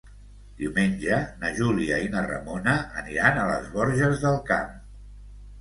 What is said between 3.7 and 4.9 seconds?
Borges del Camp.